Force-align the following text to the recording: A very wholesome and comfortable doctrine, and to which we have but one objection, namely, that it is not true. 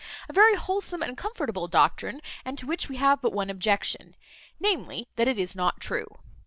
A 0.27 0.33
very 0.33 0.55
wholesome 0.55 1.03
and 1.03 1.15
comfortable 1.15 1.67
doctrine, 1.67 2.21
and 2.43 2.57
to 2.57 2.65
which 2.65 2.89
we 2.89 2.95
have 2.95 3.21
but 3.21 3.33
one 3.33 3.51
objection, 3.51 4.15
namely, 4.59 5.09
that 5.15 5.27
it 5.27 5.37
is 5.37 5.55
not 5.55 5.79
true. 5.79 6.17